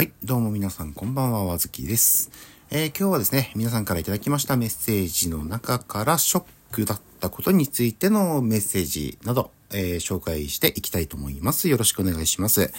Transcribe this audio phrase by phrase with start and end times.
[0.00, 2.30] はい、どうも皆さんこんばんは、わずきです。
[2.70, 11.68] えー今日はですね、皆さんからいただきましたメッセージの中からショックだったことについてのメッセージなど、えー紹介していきたいと思います。
[11.68, 12.72] よろしくお願いします。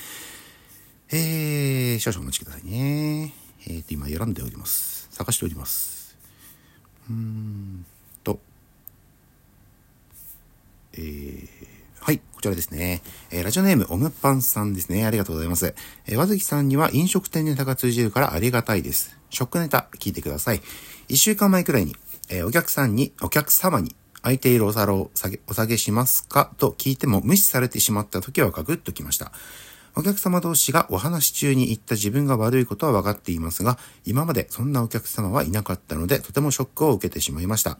[1.12, 3.36] えー、少々お待ちくださいね。
[3.68, 5.08] えーと、今選んでおります。
[5.12, 6.18] 探しております。
[7.08, 7.86] うーん
[8.24, 8.40] と、
[10.94, 13.04] えーはい、こちらですね。
[13.30, 15.06] えーラジオネーム、オムパンさんですね。
[15.06, 15.76] ありがとうございます。
[16.08, 19.16] えー和月さんには飲食店ネタが通じるからありがたいです。
[19.30, 20.64] 食ネタ、聞いてください。
[21.10, 21.96] 一週間前くらいに、
[22.30, 26.52] えーお客さんに、お客様に、空いているお皿を下げ、お下げしますか？
[26.58, 29.32] と聞いても無視されてしまった時はガクッときました。
[29.96, 37.78] お客様同士がお話し中に言った自分が悪いことは分かっていますが、今までそんなお客様はいなかったので、とてもショックを受けてしまいました。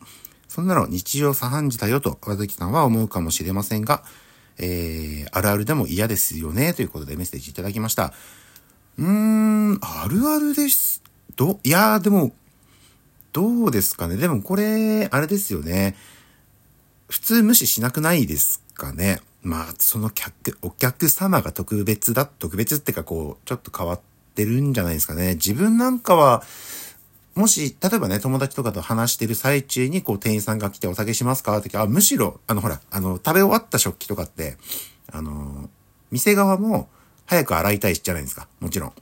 [0.54, 4.04] そんなの日常茶飯事だよと、和月さんは思うかもしれませんが、
[4.58, 8.12] えー、あるあるでも嫌ですよね、ということでメッセージいただきました。
[9.00, 11.02] うーん、あるあるです。
[11.38, 12.34] ど、いやーでも、
[13.32, 14.18] どうですかね？
[14.18, 15.96] でもこれ、あれですよね。
[17.08, 19.22] 普通無視しなくないですかね？
[19.44, 24.02] まあ、その客、お客様が特別だ、特別ってかこう、ちょっと変わっ
[24.36, 25.36] てるんじゃないですかね。
[25.36, 26.44] 自分なんかは、
[27.36, 31.58] もし、例えばね、友達とかと話してる最中に、こう、店員さんが来てお酒しますか？
[31.58, 34.58] ってあ、むしろ、あの、ほら、あの、食べ終わった食器とかって、
[35.12, 35.70] あの、
[36.12, 36.90] 店側も
[37.26, 38.48] 早く洗いたいじゃないですか。
[38.60, 38.94] もちろん。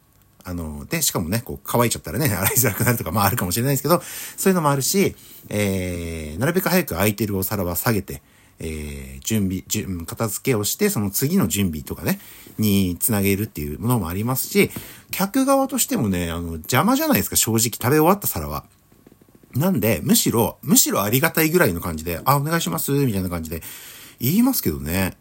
[0.43, 4.01] あの、で、しかもね、こう、乾いちゃったらね、 洗いづらくなるとか、まああるかもしれないですけど、
[4.37, 5.15] そういうのもあるし、
[5.49, 8.21] えー、なるべく早く空いてるお皿は下げて、
[8.59, 12.19] えー、準備、準片付けをして、その次の準備とかね、
[12.57, 14.69] につなげるっていうものもありますし、
[15.11, 18.65] 客側としてもね、あの、邪魔じゃないですか、正直食べ終わった皿は。
[19.55, 23.63] なんで、むしろ、むしろありがたいぐらいの感じで、あ、お願いします、みたいな感じで
[24.19, 25.17] 言いますけどね。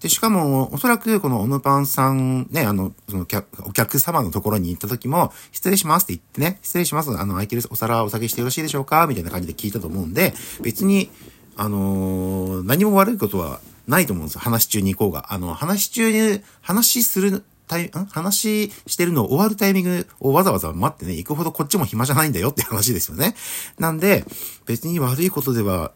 [0.00, 3.26] で、しかも、おそらく、このオムパンさん、ね、あの、その、
[3.62, 11.10] お客様のところに行った時も、失礼しますって言ってね、失礼します、あの、空いてるお皿お下げしてよろしいでしょうかみたいな感じで聞いたと思うんで、別に、
[11.58, 14.40] あのー何も悪いことはないと思うんですよ。
[14.40, 15.32] 話中に行こうが。
[15.32, 17.90] あの、話中に、話する、タイん？
[17.90, 23.34] 話してるのを終わるタイミングをわざわざ待ってね、行くほどこっちも暇じゃないんだよって話ですよね。
[23.78, 24.24] なんで、
[24.66, 25.92] 別に悪いことでは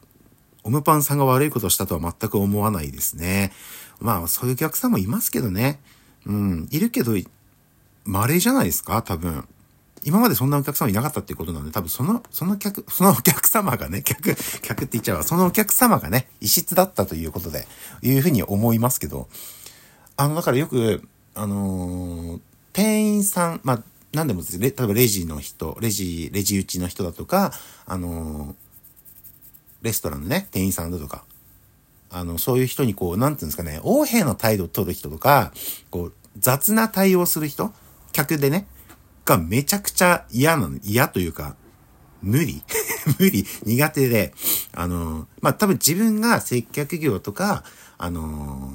[0.64, 3.52] オムパンさんが悪いことをしたとは全く思わないですね。
[4.00, 5.80] まあ、そういうお客さんもいますけどね。
[6.26, 7.12] うん、いるけど、
[8.04, 9.00] 稀じゃないですか？
[9.02, 9.48] 多分。
[10.04, 15.22] 今までそんなお客様いなかったっていうことなんで、多分その、その客、そのお客様がね、 客、客って言っちゃうわ。
[15.22, 17.66] そのお客様がね、異質だったということで、
[18.02, 19.28] いうふうに思いますけど、
[20.16, 22.40] あの、だからよく、あのー
[22.74, 23.82] 店員さん、まあ、
[24.14, 27.52] なんでもですね、例えばレジの人、レジ、レジ打ちの人だとか、
[27.84, 28.54] あのー
[29.82, 31.24] レストランのね、店員さんだとか、
[32.10, 35.52] あの、そういう人にこう、なんていうんですかね、横柄な態度を取る人とか、
[35.90, 37.72] こう、雑な対応する人、
[38.12, 38.66] 客でね、
[39.24, 41.56] がめちゃくちゃ嫌なの、嫌というか、
[42.22, 42.62] 無理。
[43.18, 43.46] 無理。
[43.64, 44.34] 苦手で、
[44.72, 47.64] あの、まあ、多分自分が接客業とか、
[47.98, 48.72] あの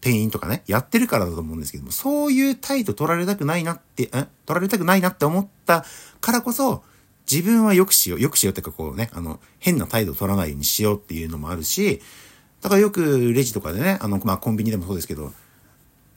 [0.00, 5.84] 店員とかね、やってるからだと思うんですけども、そういう態度取られたくないなって、ん取られたくないなって思った
[6.20, 6.84] からこそ、
[7.30, 12.00] 自分は良くしよう、良くしようってかこうね、あの、変な態度取らないようにしようっていうのもあるし、
[12.62, 15.32] だからよくレジとかでね、あの、まあ、コンビニでもそうですけど、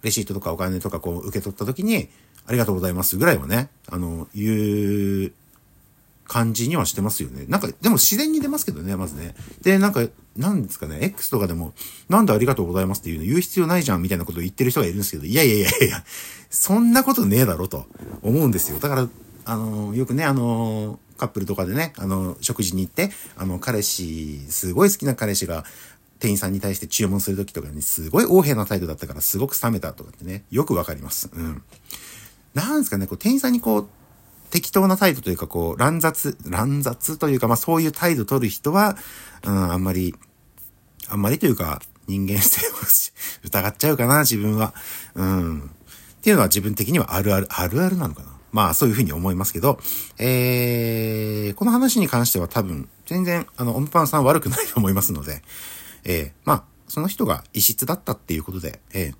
[0.02, 2.10] レシートとかお金とかこう受け取った時に、
[2.48, 5.32] ありがとうございますぐらいはね、あの、言う
[6.28, 7.46] 感じにはしてますよね。
[7.48, 9.36] なんか、でも自然に出ますけどね、まずね。
[9.62, 10.08] で、なんか、
[10.38, 11.74] なんですかね、X とかでも、
[12.10, 16.04] なんでありがとうございますっていうの言う必要ないじゃんみたいなことを言ってる人がいるんですけど、いやいやいやいや、
[16.50, 17.86] そんなことねえだろと
[18.22, 18.80] 思うんですよ。
[18.80, 19.10] だから、
[19.44, 25.66] あの、よくね、あの、カップルとかでね、あの、食事に行って、あの、彼氏、すごい好きな彼氏が、
[26.22, 31.30] 店員さんに対して注文するときとかに、すごい横柄な態度だったから、すごく冷めたとかってね、よくわかります。
[31.34, 31.64] うん。
[32.54, 33.90] なんですかね、こう、店員さんにこう、
[34.52, 38.98] 適当な態度というか、こう、乱雑、乱雑というか、まあそういう態度取る人は、
[39.44, 40.14] うん、あんまり、
[41.10, 42.72] あんまりというか、人間性を
[43.44, 44.76] 疑っちゃうかな、自分は。
[45.16, 45.60] うん。
[45.62, 48.30] っていうのは自分的にはあるある、あるあるなのかな。
[48.52, 49.80] まあそういうふうに思いますけど、
[50.20, 55.42] えー、この話に関しては多分、全然、あの、オムパンさん悪くないと思いますので、
[56.04, 59.16] えー、まあ、その人が異質だったっていうことで、えー、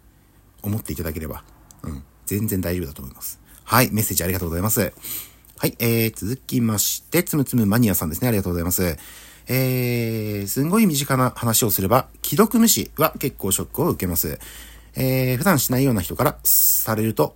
[0.62, 1.44] 思っていただければ、
[1.84, 3.40] うん、全然大丈夫だと思います。
[3.64, 4.94] はい、メッセージありがとうございます。
[5.58, 8.28] はい、えー、続きまして、つむつむマニアさんですね。
[8.28, 8.98] ありがとうございます。
[9.48, 14.40] えー、すんごい身近な話をすれば、既読無視は結構ショックを受けます。
[14.96, 17.36] えー、普段しないような人からされると、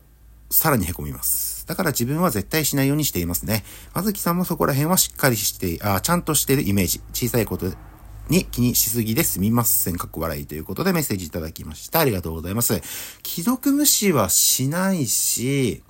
[0.50, 1.66] さらに凹みます。
[1.68, 3.64] だから自分は絶対しないようにしていますね。
[3.94, 7.02] まずきさんもそこら辺はしっかりして、あちゃんとしてるイメージ。
[7.14, 7.72] 小さいこと
[8.30, 9.98] に気にしすぎですみません。
[9.98, 12.00] かっこ笑いということでメッセージいただきました。
[12.00, 12.82] ありがとうございます。
[13.24, 15.84] 既読無視はしないし、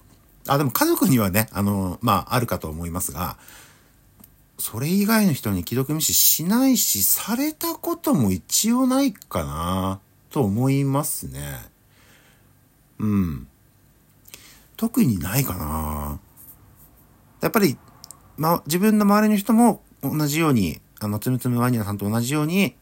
[0.47, 3.37] あ、でも家族にはね、あの、まあ、あるかと思いますが、
[4.57, 9.99] それ以外の人に既読無視しないし、されたことも一応ないかな、
[10.29, 11.41] と思いますね。
[12.99, 13.47] うん。
[14.77, 16.19] 特にないかな。
[17.41, 17.77] やっぱり、
[18.37, 22.75] ま、自分の周りの人も同じように、あの、つむつむワニラさんと同じように、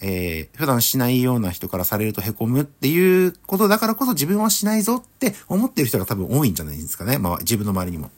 [0.00, 7.18] えー、普段しないような人からされると凹むっていうことだからこそ自分はしないぞって思ってる人が多分多いんじゃないですかね。
[7.18, 8.10] まあ、自分の周りにも。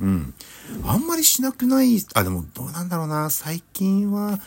[0.00, 0.34] うん。
[0.84, 3.30] あんまりしなくない、あ、でもどうなんだろうな。
[3.30, 4.38] 最近は、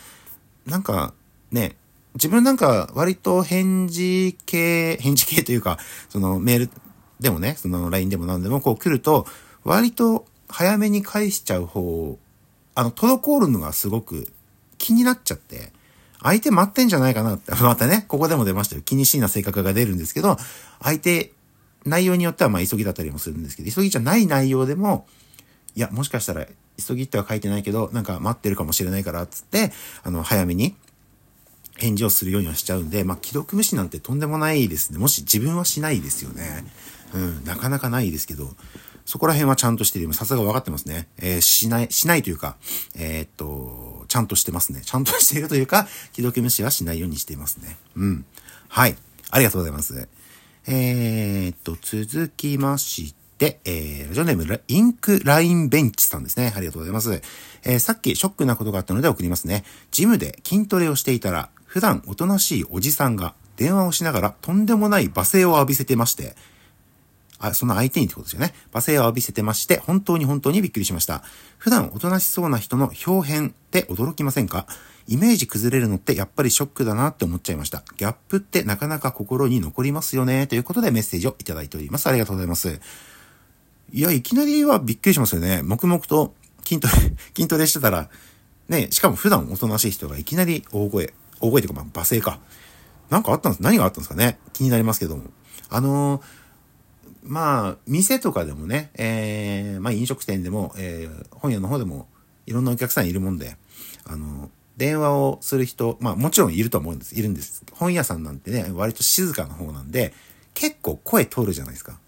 [0.68, 1.14] なんか、
[1.52, 1.76] ね、
[2.14, 5.80] 自分なんか割と返事系、返事系というか、
[6.10, 6.70] そのメール
[7.20, 9.26] でもね、その LINE でも何でもこう来ると、
[9.64, 12.20] 割と早めに返しちゃう方、
[12.76, 14.32] あの、滞るのがすごく
[14.84, 15.72] 気になっちゃって、
[16.22, 18.82] 相手待ってんじゃないかなって、 またね、ここでも出ましたよ。
[18.82, 20.38] 気にしいな性格が出るんですけど、
[20.82, 21.32] 相手、
[21.86, 25.08] 内容によってはまあ急ぎだったりもするんですけど、急ぎじゃない内容でも、
[25.76, 26.46] いや、もしかしたら、
[26.86, 29.72] 急ぎっては書いてないけど、なんか待ってるかもしれないから、つって、
[30.04, 30.76] あの、早めに、
[31.78, 35.00] 返事をするようにはしちゃうんで、まあ、既読無視なんてとんでもないですね。
[35.00, 36.66] もし自分はしないですよね。
[37.14, 38.54] うん、なかなかないですけど、
[39.06, 40.12] そこら辺はちゃんとしてる。
[40.14, 41.08] さすが分かってますね。
[41.20, 42.56] えー、しない、しないというか、
[42.96, 44.82] えー、っと、ちゃんとしてますね。
[44.84, 47.78] ちゃんとしているというか、既読無視はしないようにしていますね。
[47.96, 48.26] うん。
[48.70, 48.96] はい。
[49.30, 50.08] ありがとうございます。
[50.68, 56.54] えー、っと、続きまして、えー、ラジオネーム、インクラインベンチさんですね。
[56.56, 57.22] ありがとうございます。
[57.64, 59.66] えー、さっきショックなことがあったので送りますね。
[59.92, 66.36] ジムで筋トレをしていたら、普段おとなしいおじさんが電話をしながらとんでもない罵声を浴びせてまして、
[67.44, 68.54] あ、その相手にってことですよね。
[68.72, 71.24] 罵声を浴びせてまして、本当に本当にびっくりしました。
[71.58, 74.66] 普段おとなしそうな人の表変って驚きませんか？
[75.10, 77.84] イメージ崩れるのってやっぱりショックだなって思っちゃいました。
[77.98, 80.48] ギャップってなかなか心に残りますよね。
[80.48, 82.08] ということでメッセージをいただいております。
[82.08, 82.80] ありがとうございます。
[83.92, 85.62] いや、いきなりはびっくりしますよね。
[85.64, 86.94] 黙々と筋トレ、
[87.36, 88.10] 筋トレしてたら、
[88.70, 92.40] ね、しかも普段おとなしい人がいきなり大声、大声というか、まあ、罵声か。
[93.10, 95.24] なんかあったんです何があったんですかね気になりますけども。
[95.70, 96.43] あのー
[97.24, 102.08] まあ、店とかでもね、えー、まあ飲食店でも、えー、本屋の方でも
[102.46, 103.56] いろんなお客さんいるもんで、
[104.06, 107.16] あの、電話をする人、まあもちろんいると思うんです。
[107.18, 107.64] いるんです。
[107.72, 110.14] 本屋さんなんてね、割と静かな方なんで、
[110.54, 112.00] 結構声通るじゃないですか。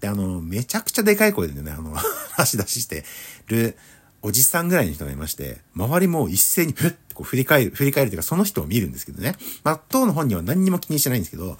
[0.00, 1.96] で、あの、めちゃくちゃでかい声でね、あの、
[2.36, 3.04] 足出しして
[3.46, 3.76] る
[4.22, 9.36] おじさんぐらいの人がいまして、周りも一斉にふってこう振り返る、振り返るというかその人を見るんですけどね。
[9.62, 11.56] まあ、当の本人は何にも気にしてないんですけど、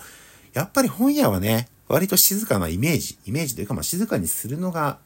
[0.52, 4.98] やっぱり本屋はね、割と静かなイメージ、イメージというか、まあ、静かにするのが、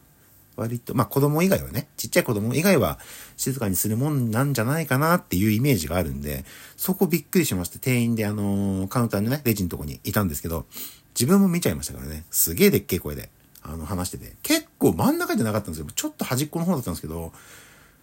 [0.56, 2.98] 割と、まあ、子供以外はね、ちっちゃい子供以外は
[3.36, 6.44] 静かにするもんなんじゃないかなっていうイメージがあるんで、
[6.76, 10.66] そこびっくりしまして、店員であのー、カウンターのね、レジのとこにいたんですけど、
[11.14, 13.30] 自分も見ちゃいましたからね、すげえでっけえ声で、
[13.62, 15.86] あの、話してて、結構真ん中じゃなかったんですよ。
[15.94, 17.32] ちょっと端っこの方だったんですけど、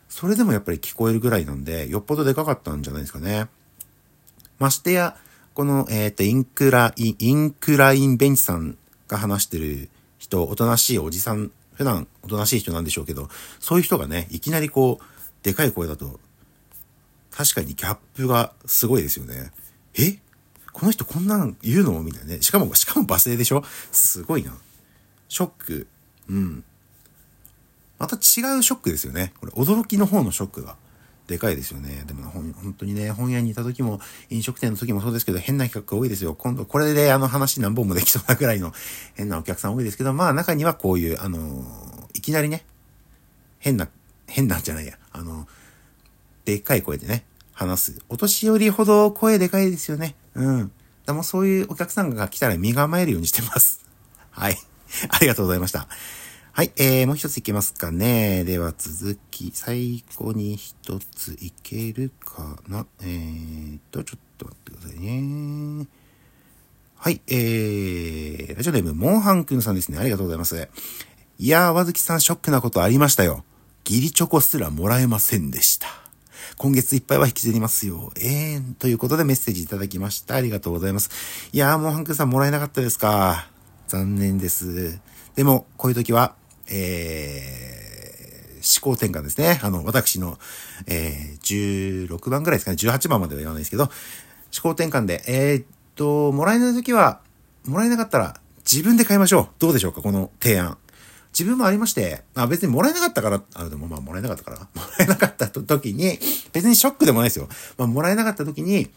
[0.07, 3.47] それでもやっぱり聞こえるぐらいなんで、よっぽどでかかったんじゃないですかね。
[4.59, 5.17] ましてや、
[5.55, 13.29] この、えっ、ー、と、インクライン、インクラインベンチさんが話してる人、おとなしいおじさん、普段おとなしい人なんでしょうけど、
[13.61, 15.05] そういう人がね、いきなりこう、
[15.43, 16.19] でかい声だと、
[17.31, 19.51] 確かにギャップがすごいですよね。
[19.97, 20.19] え？
[20.73, 22.03] この人こんなん言うの？
[22.03, 22.41] みたいなね。
[22.41, 23.63] しかも、しかも罵声でしょ？
[23.93, 24.57] すごいな。
[25.29, 25.87] ショック。
[26.29, 26.65] うん。
[27.97, 29.31] また違うショックですよね。
[29.39, 30.75] これ、驚きの方のショックが。
[31.27, 32.03] でかいですよね。
[32.05, 36.35] でも本当にね、本屋にいた時も、飲食店の時もそうですけど、変な企画が多いですよ。
[36.35, 38.73] 今度、これであの話何本もできそうなくらいの
[39.15, 41.65] 変なお客さん多いですけど、まあ中にはこういう、あの
[42.13, 42.65] いきなりね、
[43.59, 43.87] 変な、
[44.27, 45.47] 変なんじゃないや、あの
[46.45, 48.01] でっかい声でね、話す。
[48.09, 50.15] お年寄りほど声でかいですよね。
[50.35, 50.71] うん。
[51.05, 53.83] でもそういうお客さんが来たら身構えるようにしてます。
[54.31, 54.57] はい。
[55.09, 55.87] ありがとうございました。
[56.55, 58.45] はい、えー、もう一ついけますかね。
[58.45, 62.85] では続き、最後に一ついけるかな。
[63.01, 65.85] えーと、ちょっと待ってくださいね。
[66.95, 69.97] はい、えー、ラジオネーム、モンハンくんさんですね。
[69.97, 70.69] ありがとうございます。
[71.39, 73.43] いやー、わずきさんショックなことありましたよ。
[73.83, 75.89] ギリチョコすらもらえませんでした。
[76.55, 78.13] 今月いっぱいは引きずりますよ。
[78.15, 80.35] えー、ということでメッセージいただきました。
[80.35, 81.09] ありがとうございます。
[81.51, 83.49] いやー、モンハンくんさんもらえなかったですか。
[83.89, 85.01] 残念です。
[85.35, 86.33] でも、こういう時は、
[86.67, 89.59] えー、思考転換ですね。
[89.63, 90.37] あの、私の、
[90.87, 92.77] えー、16番ぐらいですかね。
[92.77, 93.91] 18番までは言わないですけど、思
[94.61, 97.21] 考転換で、えー、っと、もらえないときは、
[97.65, 99.47] もらえなかったら自分で買いましょう。
[99.59, 100.77] どうでしょうかこの提案。
[101.37, 106.17] 自分もありまして、あ、別にもらえなかったから、あ、でもまあもらえなかったから、 もらえなかった時に、
[106.53, 107.49] 別にショックでもないですよ。
[107.77, 108.89] まあもらえなかった時に、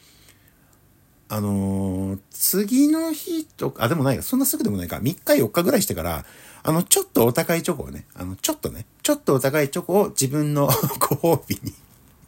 [1.28, 6.24] あのー次の日とか、あ、でもないか、そんなすぐでもないか、3日4日ぐらいしてから、
[6.62, 10.66] あの、ちょっとお高いチョコをね、あの、ちょっとね、ちょっとお高いチョコを自分の
[10.98, 11.72] ご褒美に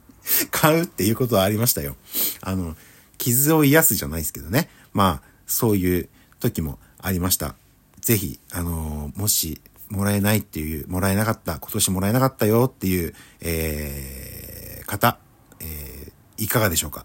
[0.50, 1.96] 買うっていうことはありましたよ。
[2.40, 2.76] あの、
[3.18, 4.70] 傷を癒すじゃないですけどね。
[4.92, 6.08] まあ、そういう
[6.40, 7.54] 時もありました。
[8.00, 15.18] ぜひ、あのもし、もらえないっていう、もらえなかった、今年もらえなかったよっていう、えー、方、
[15.58, 17.04] えー、いかがでしょうか？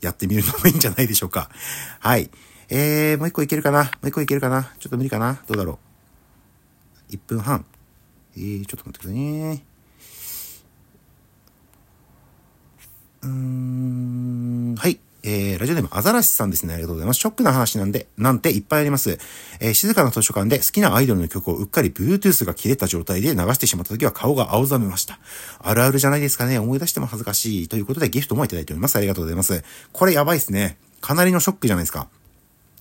[0.00, 1.50] やってみるのもいいんじゃないでしょうか？
[2.00, 2.30] はい。
[2.68, 3.84] えー、もう一個いけるかな？
[3.84, 4.72] もう一個いけるかな？
[4.80, 5.40] ちょっと無理かな？
[5.46, 5.89] どうだろう？
[7.10, 7.64] ?1 分半。
[8.36, 9.64] えー、ちょっと待ってくださいね。
[13.22, 15.00] うーん、はい。
[15.22, 16.72] えー、ラジオネームアザラシさんですね。
[16.72, 17.20] ありがとうございます。
[17.20, 19.18] ショックな話なんで、なんていっぱいあります。
[19.60, 25.18] えー静かな図書館で好きなアイドルの曲をうっかり Bluetooth が切れた状態で流してしまった時は顔が青ざめました。
[25.58, 26.58] あるあるじゃないですかね。
[26.58, 27.68] 思い出しても恥ずかしい。
[27.68, 28.96] ということでギフトもいただいております。
[28.96, 29.62] ありがとうございます。
[29.92, 30.78] これやばいですね。
[31.00, 32.08] かなりのショックじゃないですか。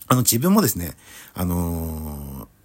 [0.07, 0.95] あの、自分もですね、
[1.33, 2.58] あのー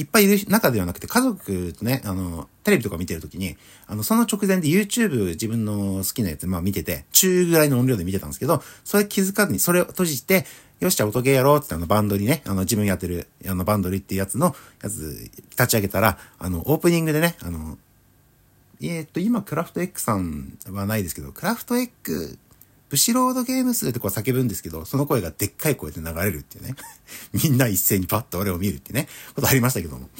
[0.00, 10.46] いっぱいいる中ではなくて、家族とね、あの、テレビとか見てるときに、あの、その直前で YouTube 自分の好きなやつ、まあ見てて、中ぐらいの音量で見てたんですけど、それ気づかずに、それを閉じて、
[10.80, 17.76] よし、じゃあ音ゲーやろうってってあのバンドリね、あの自分やってる、あのバンドリっていうやつの、やつ立ち上げたら、あの、オープニングでね、あの、
[18.80, 22.38] えーっと、今、クラフトエッグさんはないですけど、クラフトエッグ、
[22.90, 26.74] ブシロードゲームスってこう叫ぶんですけど、その声がでっかい声で流れるっていうね。
[27.32, 30.10] みんな一斉にパッと俺を見るってね、ことありましたけども。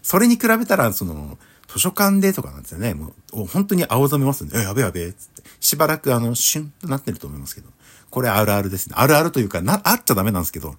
[0.00, 2.94] それに比べたら、その、図書館でとかなんですよね。
[2.94, 5.42] もう、本当に青ざめますんで、え、やべやべ、つって。
[5.58, 7.68] しばらくあの、シュンとなってると思いますけど。
[8.10, 8.94] これあるあるですね。
[8.96, 10.76] あるあるというか、な、あっちゃダメなんですけど、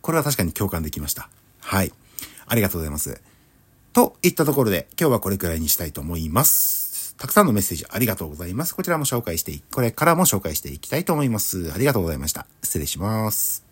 [0.00, 1.28] これは確かに共感できました。
[1.60, 1.92] はい。
[2.46, 3.20] ありがとうございます。
[3.92, 6.87] といったところで、今日はこれくらいにしたいと思います。
[7.18, 8.74] たくさんのメッセージありがとうございます。
[8.74, 11.72] こちらも紹介してい、これからも紹介していきたいと思います。
[11.72, 12.46] ありがとうございました。
[12.62, 13.67] 失礼します。